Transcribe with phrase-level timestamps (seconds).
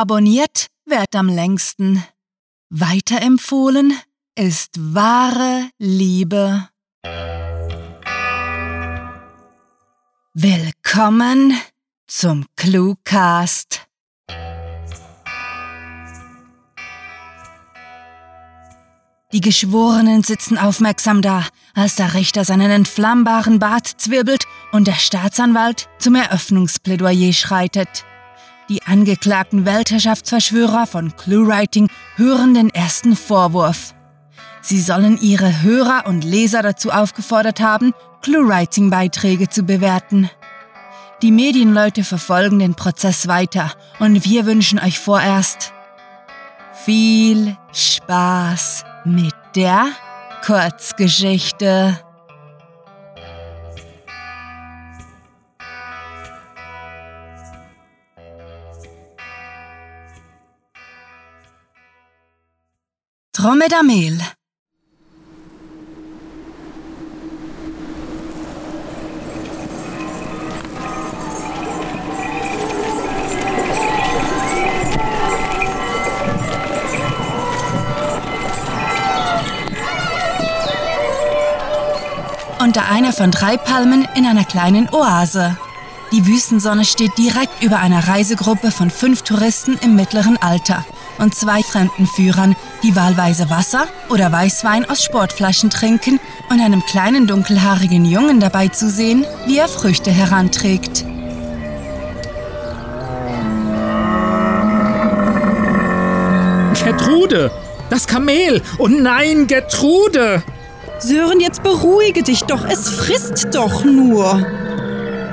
[0.00, 2.04] Abonniert wird am längsten.
[2.70, 3.98] Weiterempfohlen
[4.36, 6.68] ist wahre Liebe.
[10.34, 11.58] Willkommen
[12.06, 13.88] zum Cluecast.
[19.32, 21.44] Die Geschworenen sitzen aufmerksam da,
[21.74, 28.04] als der Richter seinen entflammbaren Bart zwirbelt und der Staatsanwalt zum Eröffnungsplädoyer schreitet.
[28.68, 33.94] Die angeklagten Weltherrschaftsverschwörer von ClueWriting hören den ersten Vorwurf.
[34.60, 40.28] Sie sollen ihre Hörer und Leser dazu aufgefordert haben, ClueWriting-Beiträge zu bewerten.
[41.22, 45.72] Die Medienleute verfolgen den Prozess weiter und wir wünschen euch vorerst
[46.84, 49.86] viel Spaß mit der
[50.44, 51.98] Kurzgeschichte.
[63.40, 64.18] Dromedamel
[82.58, 85.56] unter einer von drei Palmen in einer kleinen Oase.
[86.10, 90.84] Die Wüstensonne steht direkt über einer Reisegruppe von fünf Touristen im mittleren Alter
[91.18, 98.04] und zwei Fremdenführern, die wahlweise Wasser oder Weißwein aus Sportflaschen trinken und einem kleinen dunkelhaarigen
[98.04, 101.04] Jungen dabei zu sehen, wie er Früchte heranträgt.
[106.88, 107.50] Gertrude!
[107.90, 108.62] Das Kamel!
[108.78, 110.42] Oh nein, Gertrude!
[110.98, 112.64] Sören, jetzt beruhige dich doch.
[112.64, 114.44] Es frisst doch nur.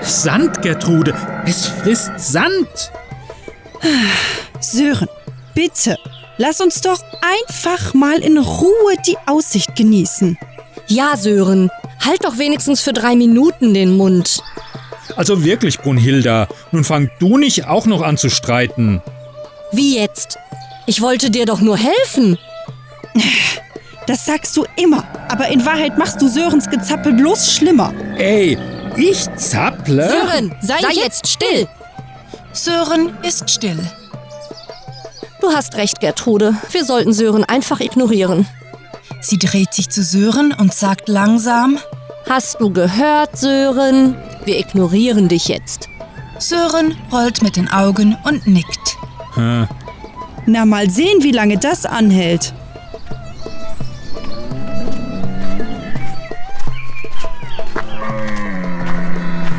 [0.02, 1.14] Sand, Gertrude.
[1.46, 2.92] Es frisst Sand.
[4.60, 5.08] Sören,
[5.56, 5.98] bitte.
[6.38, 10.38] Lass uns doch einfach mal in Ruhe die Aussicht genießen.
[10.88, 11.72] Ja, Sören.
[12.04, 14.42] Halt doch wenigstens für drei Minuten den Mund.
[15.16, 16.48] Also wirklich, Brunhilda.
[16.72, 19.02] Nun fang du nicht auch noch an zu streiten.
[19.72, 20.38] Wie jetzt?
[20.86, 22.38] Ich wollte dir doch nur helfen.
[24.08, 27.92] Das sagst du immer, aber in Wahrheit machst du Sörens Gezappel bloß schlimmer.
[28.18, 28.56] Ey,
[28.96, 30.08] ich zapple?
[30.08, 31.68] Sören, sei, sei jetzt still.
[32.54, 33.80] Sören ist still.
[35.48, 36.56] Du hast recht, Gertrude.
[36.72, 38.48] Wir sollten Sören einfach ignorieren.
[39.22, 41.78] Sie dreht sich zu Sören und sagt langsam:
[42.28, 44.16] Hast du gehört, Sören?
[44.44, 45.88] Wir ignorieren dich jetzt.
[46.40, 48.98] Sören rollt mit den Augen und nickt.
[49.36, 49.68] Hm.
[50.48, 52.52] Na, mal sehen, wie lange das anhält.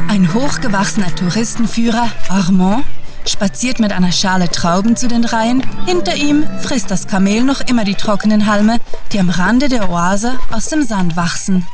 [0.09, 2.85] Ein hochgewachsener Touristenführer, Armand,
[3.29, 5.63] spaziert mit einer Schale Trauben zu den Reihen.
[5.87, 8.79] Hinter ihm frisst das Kamel noch immer die trockenen Halme,
[9.13, 11.67] die am Rande der Oase aus dem Sand wachsen.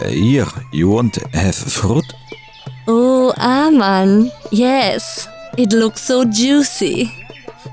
[0.00, 2.04] Here, you want to have fruit?
[2.86, 4.30] Oh, Aman.
[4.50, 5.28] Yes.
[5.56, 7.10] It looks so juicy.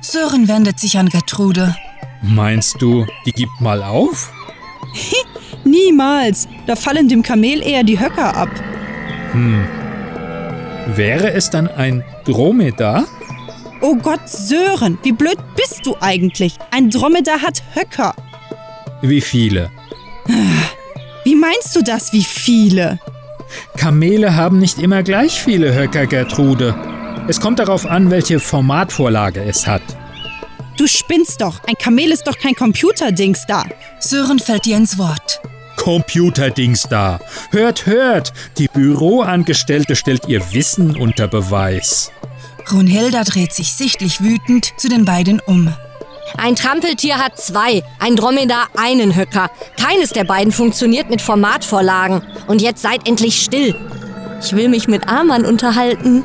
[0.01, 1.75] Sören wendet sich an Gertrude.
[2.21, 4.31] Meinst du, die gibt mal auf?
[5.63, 6.47] Niemals.
[6.67, 8.49] Da fallen dem Kamel eher die Höcker ab.
[9.31, 9.65] Hm.
[10.95, 13.05] Wäre es dann ein Dromedar?
[13.81, 16.55] Oh Gott, Sören, wie blöd bist du eigentlich?
[16.71, 18.15] Ein Dromedar hat Höcker.
[19.01, 19.69] Wie viele?
[21.23, 22.99] Wie meinst du das, wie viele?
[23.77, 26.75] Kamele haben nicht immer gleich viele Höcker, Gertrude.
[27.27, 29.83] Es kommt darauf an, welche Formatvorlage es hat.
[30.77, 31.61] Du spinnst doch.
[31.67, 33.65] Ein Kamel ist doch kein Computerdings da.
[33.99, 35.28] Sören fällt ihr ins Wort.
[35.79, 37.19] Computerdings da.
[37.51, 42.11] Hört, hört, die Büroangestellte stellt ihr Wissen unter Beweis.
[42.65, 45.73] Brunhilda dreht sich sichtlich wütend zu den beiden um.
[46.37, 49.49] Ein Trampeltier hat zwei, ein Dromedar einen Höcker.
[49.81, 52.21] Keines der beiden funktioniert mit Formatvorlagen.
[52.47, 53.73] Und jetzt seid endlich still.
[54.41, 56.23] Ich will mich mit Amann unterhalten.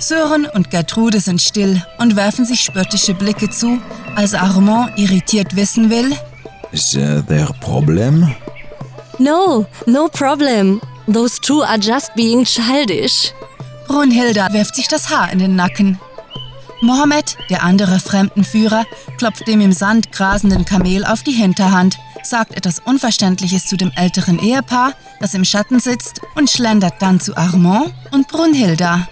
[0.00, 3.78] Sören und Gertrude sind still und werfen sich spöttische Blicke zu,
[4.16, 6.12] als Armand irritiert wissen will.
[6.72, 8.34] Is uh, there problem?
[9.18, 10.80] No, no problem.
[11.06, 13.32] Those two are just being childish.
[13.88, 15.98] Brunhilda wirft sich das Haar in den Nacken.
[16.80, 18.84] Mohammed, der andere Fremdenführer,
[19.16, 24.38] klopft dem im Sand grasenden Kamel auf die Hinterhand, sagt etwas Unverständliches zu dem älteren
[24.38, 29.08] Ehepaar, das im Schatten sitzt, und schlendert dann zu Armand und Brunhilda.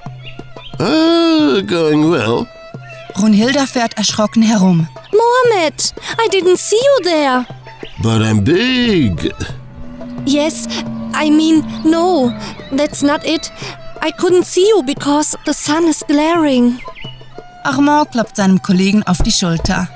[0.79, 2.47] Oh, going well.
[3.15, 4.87] Brunhilda fährt erschrocken herum.
[5.11, 5.95] Mohammed,
[6.25, 7.47] I didn't see you there.
[8.03, 9.33] But I'm big.
[10.27, 10.67] Yes,
[11.15, 12.33] I mean, no,
[12.73, 13.53] that's not it.
[14.03, 16.81] I couldn't see you because the sun is glaring.
[17.65, 19.89] Armand klopft seinem Kollegen auf die Schulter.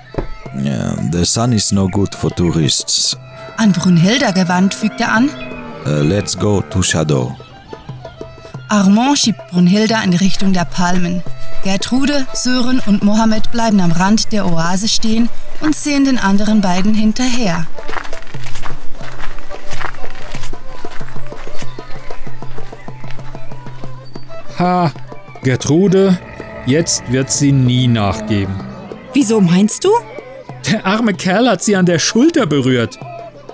[0.56, 3.17] Yeah, the sun is no good for tourists.
[3.56, 5.31] An Brunhilda gewandt fügt er an.
[5.85, 7.37] Uh, let's go to Shadow.
[8.69, 11.23] Armand schiebt Brunhilda in Richtung der Palmen.
[11.65, 15.29] Gertrude, Sören und Mohammed bleiben am Rand der Oase stehen
[15.61, 17.67] und sehen den anderen beiden hinterher.
[24.61, 24.93] Ha,
[25.43, 26.19] Gertrude,
[26.67, 28.55] jetzt wird sie nie nachgeben.
[29.15, 29.91] Wieso meinst du?
[30.71, 32.99] Der arme Kerl hat sie an der Schulter berührt.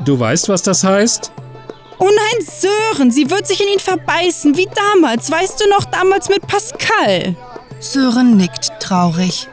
[0.04, 1.30] Du weißt, was das heißt?
[2.00, 5.30] Oh nein, Sören, sie wird sich in ihn verbeißen, wie damals.
[5.30, 7.36] Weißt du noch, damals mit Pascal?
[7.78, 9.46] Sören nickt traurig.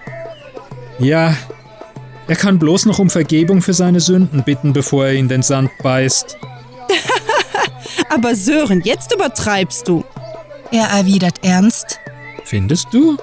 [0.98, 1.36] Ja,
[2.28, 5.70] er kann bloß noch um Vergebung für seine Sünden bitten, bevor er in den Sand
[5.84, 6.36] beißt.
[8.10, 10.04] Aber Sören, jetzt übertreibst du.
[10.74, 12.00] Er erwidert ernst.
[12.46, 13.16] Findest du?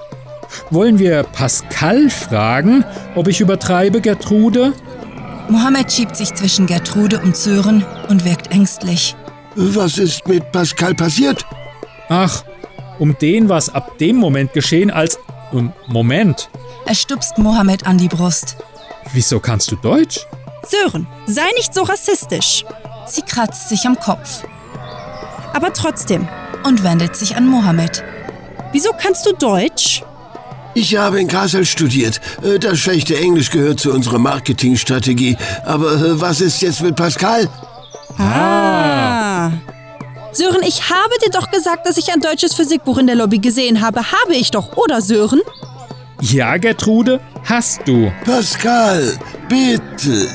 [0.71, 2.85] Wollen wir Pascal fragen,
[3.17, 4.73] ob ich übertreibe, Gertrude?
[5.49, 9.17] Mohammed schiebt sich zwischen Gertrude und Sören und wirkt ängstlich.
[9.57, 11.45] Was ist mit Pascal passiert?
[12.09, 12.45] Ach,
[13.01, 15.19] um den war es ab dem Moment geschehen, als.
[15.51, 16.49] Um, Moment.
[16.87, 18.59] Er stupst Mohammed an die Brust.
[19.13, 20.25] Wieso kannst du Deutsch?
[20.65, 22.65] Sören, sei nicht so rassistisch.
[23.07, 24.45] Sie kratzt sich am Kopf
[25.53, 26.29] Aber trotzdem,
[26.65, 28.03] und wendet sich an Mohammed.
[28.73, 30.03] wieso kannst du Deutsch?
[30.75, 32.21] Ich habe in Kassel studiert.
[32.43, 35.37] Äh, Das schlechte Englisch gehört zu unserer Marketingstrategie.
[35.65, 37.49] Aber äh, was ist jetzt mit Pascal?
[38.19, 39.51] Ah.
[40.33, 43.81] Sören, ich habe dir doch gesagt, dass ich ein deutsches Physikbuch in der Lobby gesehen
[43.81, 44.01] habe.
[44.13, 45.41] Habe ich doch, oder Sören?
[46.21, 48.13] Ja, Gertrude, hast du.
[48.25, 49.19] Pascal,
[49.49, 50.29] bitte.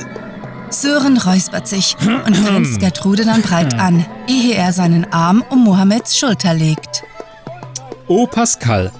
[0.70, 6.18] Sören räuspert sich und grinst Gertrude dann breit an, ehe er seinen Arm um Mohammeds
[6.18, 7.04] Schulter legt.
[8.08, 8.92] Oh, Pascal.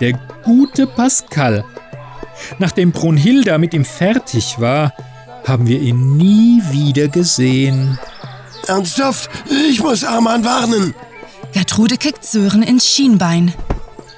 [0.00, 0.12] Der
[0.44, 1.64] gute Pascal.
[2.58, 4.92] Nachdem Brunhilda mit ihm fertig war,
[5.46, 7.98] haben wir ihn nie wieder gesehen.
[8.66, 9.30] Ernsthaft?
[9.68, 10.94] Ich muss Arman warnen.
[11.52, 13.52] Gertrude kickt Sören ins Schienbein.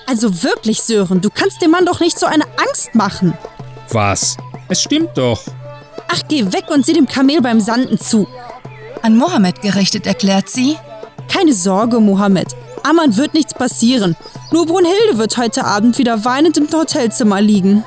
[0.07, 3.35] Also wirklich, Sören, du kannst dem Mann doch nicht so eine Angst machen.
[3.91, 4.37] Was?
[4.69, 5.43] Es stimmt doch.
[6.15, 8.29] Ach, geh weg und sieh dem Kamel beim Sanden zu.
[9.01, 10.77] An Mohammed gerichtet erklärt sie,
[11.33, 12.49] Keine Sorge, Mohammed.
[12.83, 14.17] Amman wird nichts passieren.
[14.51, 17.85] Nur Brunhilde wird heute Abend wieder weinend im Hotelzimmer liegen.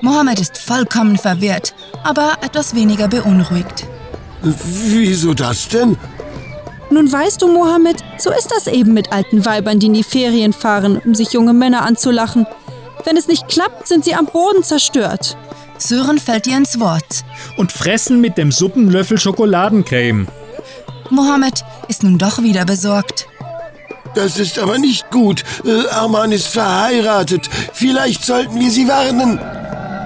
[0.00, 3.86] Mohammed ist vollkommen verwirrt, aber etwas weniger beunruhigt.
[4.42, 5.96] Wieso das denn?
[6.90, 10.52] Nun weißt du, Mohammed, so ist das eben mit alten Weibern, die in die Ferien
[10.52, 12.46] fahren, um sich junge Männer anzulachen.
[13.04, 15.36] Wenn es nicht klappt, sind sie am Boden zerstört.
[15.78, 17.24] Sören fällt ihr ins Wort.
[17.56, 20.26] Und fressen mit dem Suppenlöffel Schokoladencreme.
[21.10, 23.26] Mohammed ist nun doch wieder besorgt.
[24.14, 25.44] Das ist aber nicht gut.
[25.64, 27.48] Äh, Arman ist verheiratet.
[27.72, 29.38] Vielleicht sollten wir sie warnen.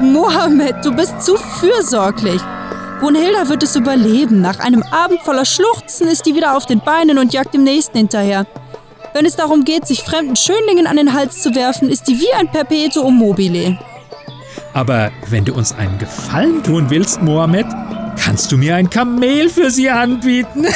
[0.03, 2.41] Mohammed, du bist zu fürsorglich.
[3.01, 4.41] Brunhilda wird es überleben.
[4.41, 7.99] Nach einem Abend voller Schluchzen ist die wieder auf den Beinen und jagt dem Nächsten
[7.99, 8.47] hinterher.
[9.15, 12.33] Wenn es darum geht, sich fremden Schönlingen an den Hals zu werfen, ist die wie
[12.33, 13.79] ein Perpetuum mobile.
[14.75, 17.67] Aber wenn du uns einen Gefallen tun willst, Mohammed,
[18.17, 20.67] kannst du mir ein Kamel für sie anbieten?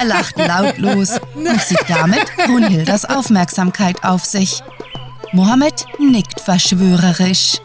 [0.00, 4.62] Er lacht lautlos und zieht damit Brunhildas Aufmerksamkeit auf sich.
[5.32, 7.58] Mohammed nickt verschwörerisch.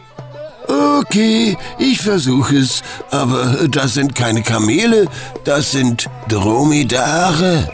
[0.66, 2.82] Okay, ich versuche es.
[3.10, 5.06] Aber das sind keine Kamele,
[5.44, 7.68] das sind Dromedare.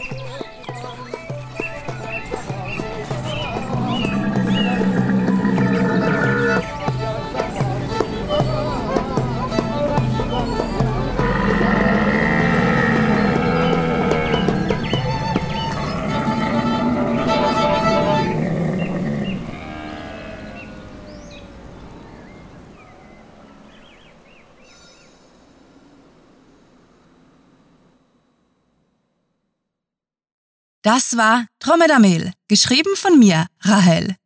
[30.93, 34.17] Das war Dromedamel, geschrieben von mir, Rahel.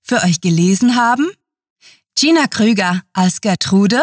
[0.00, 1.30] Für euch gelesen haben
[2.14, 4.02] Gina Krüger als Gertrude,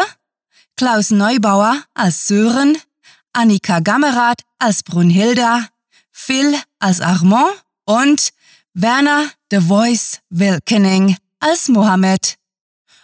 [0.76, 2.78] Klaus Neubauer als Sören,
[3.32, 5.66] Annika Gammerath als Brunhilda,
[6.12, 8.28] Phil als Armand und
[8.72, 12.36] Werner The Voice Wilkening als Mohammed.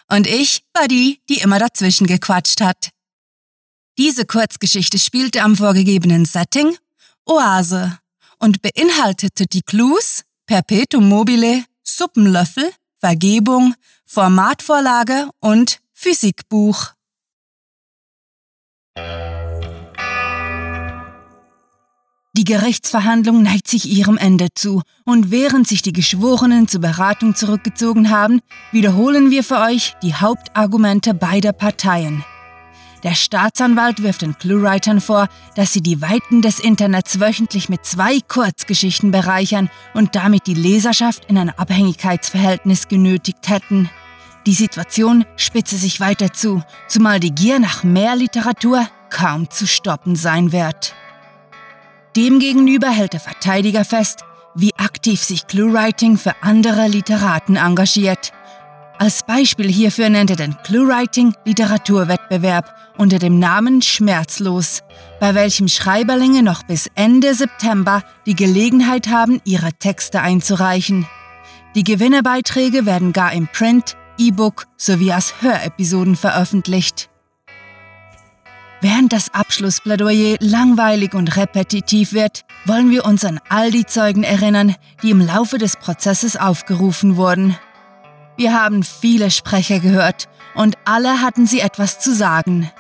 [0.06, 2.90] Und ich war die, die immer dazwischen gequatscht hat.
[3.98, 6.76] Diese Kurzgeschichte spielte am vorgegebenen Setting
[7.25, 7.98] Oase
[8.38, 13.75] und beinhaltete die Clues Perpetuum mobile, Suppenlöffel, Vergebung,
[14.07, 16.92] Formatvorlage und Physikbuch.
[22.38, 28.11] Die Gerichtsverhandlung neigt sich ihrem Ende zu und während sich die Geschworenen zur Beratung zurückgezogen
[28.11, 28.40] haben,
[28.71, 32.25] wiederholen wir für euch die Hauptargumente beider Parteien.
[33.05, 38.19] Der Staatsanwalt wirft den Cluewritern vor, dass sie die Weiten des Internets wöchentlich mit zwei
[38.26, 43.88] Kurzgeschichten bereichern und damit die Leserschaft in ein Abhängigkeitsverhältnis genötigt hätten.
[44.47, 50.17] Die Situation spitze sich weiter zu, zumal die Gier nach mehr Literatur kaum zu stoppen
[50.17, 50.95] sein wird.
[52.17, 54.25] Demgegenüber hält der Verteidiger fest,
[54.55, 58.33] wie aktiv sich Cluewriting für andere Literaten engagiert.
[59.00, 64.83] Als Beispiel hierfür nennt er den Cluewriting Literaturwettbewerb unter dem Namen Schmerzlos,
[65.21, 71.07] bei welchem Schreiberlinge noch bis Ende September die Gelegenheit haben, ihre Texte einzureichen.
[71.76, 77.09] Die Gewinnerbeiträge werden gar im Print, E-Book sowie als Hörepisoden veröffentlicht.
[78.81, 84.75] Während das Abschlussplädoyer langweilig und repetitiv wird, wollen wir uns an all die Zeugen erinnern,
[85.02, 87.57] die im Laufe des Prozesses aufgerufen wurden.
[88.38, 92.71] Wir haben viele Sprecher gehört und alle hatten sie etwas zu sagen.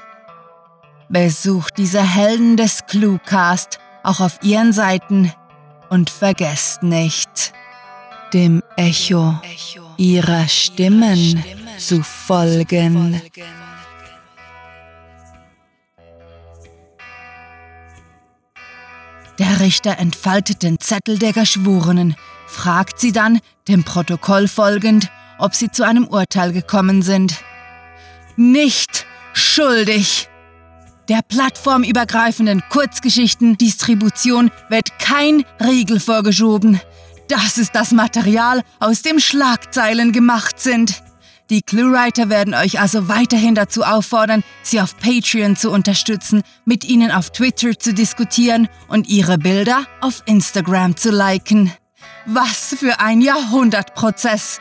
[1.08, 5.32] Besucht diese Helden des Cluecast auch auf ihren Seiten
[5.90, 7.52] und vergesst nicht,
[8.32, 9.34] dem Echo
[9.96, 11.42] ihrer Stimmen
[11.76, 13.20] zu folgen.
[19.40, 22.14] Der Richter entfaltet den Zettel der Geschworenen,
[22.46, 27.36] fragt sie dann, dem Protokoll folgend, ob sie zu einem Urteil gekommen sind.
[28.36, 30.28] Nicht schuldig!
[31.08, 36.80] Der plattformübergreifenden Kurzgeschichten-Distribution wird kein Riegel vorgeschoben.
[37.28, 41.02] Das ist das Material, aus dem Schlagzeilen gemacht sind.
[41.50, 47.10] Die Cluewriter werden euch also weiterhin dazu auffordern, sie auf Patreon zu unterstützen, mit ihnen
[47.10, 51.72] auf Twitter zu diskutieren und ihre Bilder auf Instagram zu liken.
[52.26, 54.60] Was für ein Jahrhundertprozess!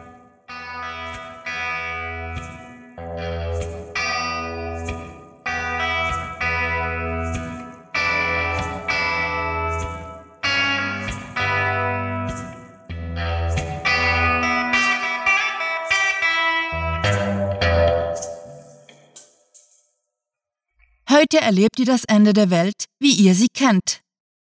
[21.21, 24.01] Heute erlebt ihr das Ende der Welt, wie ihr sie kennt.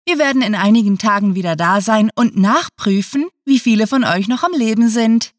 [0.07, 4.43] Wir werden in einigen Tagen wieder da sein und nachprüfen, wie viele von euch noch
[4.43, 5.33] am Leben sind.